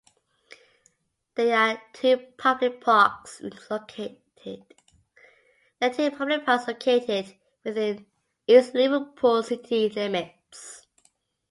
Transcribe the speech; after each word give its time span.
There 1.35 1.55
are 1.55 1.79
two 1.93 2.17
public 2.35 2.81
parks 2.81 3.39
located 3.69 4.17
within 7.63 8.05
East 8.47 8.73
Liverpool 8.73 9.43
city 9.43 9.89
limits. 9.89 10.87